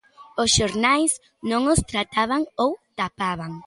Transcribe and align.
Os 0.41 0.49
xornais 0.57 1.11
non 1.49 1.61
os 1.73 1.79
trataban 1.91 2.41
ou 2.63 2.69
tapaban. 2.99 3.51